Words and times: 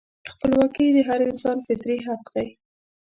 خپلواکي 0.31 0.85
د 0.95 0.97
هر 1.07 1.19
انسان 1.29 1.57
فطري 1.67 1.97
حق 2.05 2.23
دی. 2.35 2.47